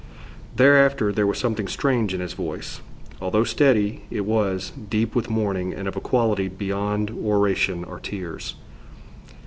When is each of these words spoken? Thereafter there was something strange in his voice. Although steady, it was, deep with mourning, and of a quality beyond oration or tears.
Thereafter 0.55 1.11
there 1.13 1.27
was 1.27 1.37
something 1.37 1.67
strange 1.67 2.11
in 2.11 2.21
his 2.21 2.33
voice. 2.33 2.81
Although 3.21 3.43
steady, 3.43 4.01
it 4.09 4.25
was, 4.25 4.71
deep 4.71 5.13
with 5.13 5.29
mourning, 5.29 5.75
and 5.75 5.87
of 5.87 5.95
a 5.95 6.01
quality 6.01 6.47
beyond 6.47 7.11
oration 7.11 7.83
or 7.83 7.99
tears. 7.99 8.55